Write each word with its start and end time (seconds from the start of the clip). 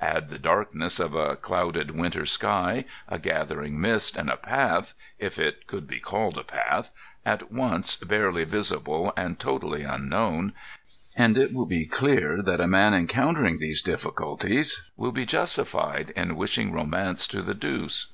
Add 0.00 0.30
the 0.30 0.38
darkness 0.38 0.98
of 0.98 1.14
a 1.14 1.36
clouded 1.36 1.90
winter 1.90 2.24
sky, 2.24 2.86
a 3.06 3.18
gathering 3.18 3.78
mist, 3.78 4.16
and 4.16 4.30
a 4.30 4.38
path—if 4.38 5.38
it 5.38 5.66
could 5.66 5.86
be 5.86 6.00
called 6.00 6.38
a 6.38 6.42
path—at 6.42 7.52
once 7.52 7.96
barely 7.98 8.44
visible 8.44 9.12
and 9.14 9.38
totally 9.38 9.82
unknown, 9.82 10.54
and 11.14 11.36
it 11.36 11.52
will 11.52 11.66
be 11.66 11.84
clear 11.84 12.40
that 12.40 12.62
a 12.62 12.66
man 12.66 12.94
encountering 12.94 13.58
these 13.58 13.82
difficulties 13.82 14.90
will 14.96 15.12
be 15.12 15.26
justified 15.26 16.14
in 16.16 16.34
wishing 16.34 16.72
romance 16.72 17.26
to 17.26 17.42
the 17.42 17.52
deuce. 17.54 18.06